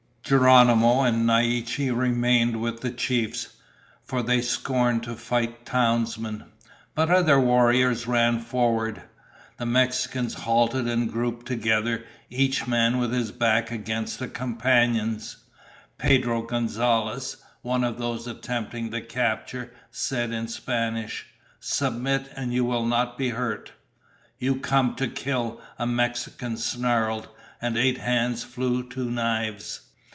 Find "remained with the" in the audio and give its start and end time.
1.93-2.91